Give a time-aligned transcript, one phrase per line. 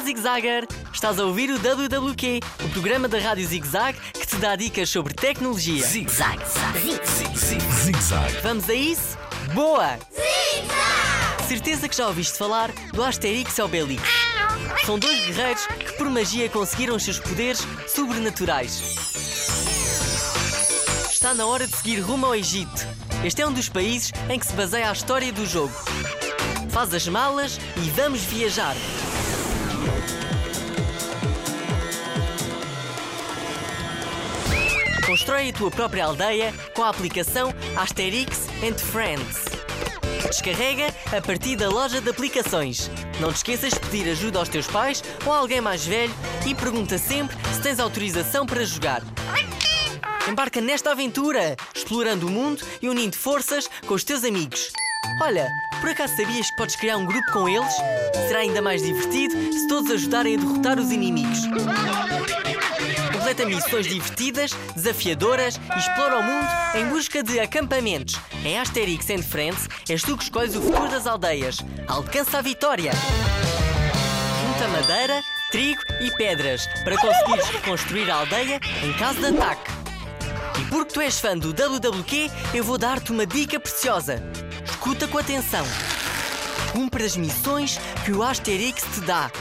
[0.00, 0.66] Zigzagger!
[0.92, 4.90] Estás a ouvir o WWQ, o programa da Rádio Zig Zag que te dá dicas
[4.90, 5.86] sobre tecnologia.
[5.86, 6.38] Zig Zag,
[7.08, 8.40] Zig Zig Zig Zag.
[8.42, 9.16] Vamos a isso?
[9.54, 9.96] Boa!
[11.46, 14.02] Certeza que já ouviste falar do Asterix e Obelix.
[14.84, 18.82] São dois guerreiros que por magia conseguiram os seus poderes sobrenaturais.
[21.10, 22.86] Está na hora de seguir rumo ao Egito.
[23.24, 25.74] Este é um dos países em que se baseia a história do jogo.
[26.70, 28.74] Faz as malas e vamos viajar.
[35.06, 39.44] Constrói a tua própria aldeia com a aplicação Asterix and Friends.
[40.28, 42.90] Descarrega a partir da loja de aplicações.
[43.20, 46.12] Não te esqueças de pedir ajuda aos teus pais ou a alguém mais velho
[46.44, 49.02] e pergunta sempre se tens autorização para jogar.
[50.28, 54.72] Embarca nesta aventura, explorando o mundo e unindo forças com os teus amigos.
[55.20, 57.72] Olha, por acaso sabias que podes criar um grupo com eles?
[58.28, 61.46] Será ainda mais divertido se todos ajudarem a derrotar os inimigos.
[63.12, 68.18] Completa missões divertidas, desafiadoras e explora o mundo em busca de acampamentos.
[68.44, 71.58] Em Asterix and Friends, és tu que escolhes o futuro das aldeias.
[71.88, 72.92] Alcança a vitória!
[74.42, 79.72] Junta madeira, trigo e pedras para conseguires reconstruir a aldeia em caso de ataque.
[80.60, 84.22] E porque tu és fã do WWQ, eu vou dar-te uma dica preciosa.
[84.86, 85.66] Escuta com atenção.
[86.70, 89.32] Cumpre as missões que o Asterix te dá.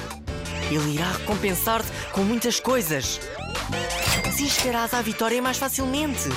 [0.72, 3.20] Ele irá recompensar-te com muitas coisas.
[4.28, 6.30] Assim chegarás à vitória mais facilmente.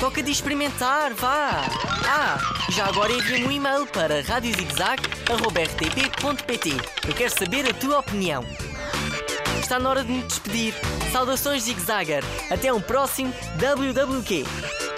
[0.00, 1.62] Toca de experimentar, vá!
[2.04, 2.36] Ah,
[2.72, 6.70] já agora envia-me um e-mail para radiozigzag.rtp.pt.
[7.06, 8.44] Eu quero saber a tua opinião.
[9.60, 10.74] Está na hora de me despedir.
[11.12, 12.24] Saudações Zigzagger.
[12.50, 14.91] Até um próximo WWQ.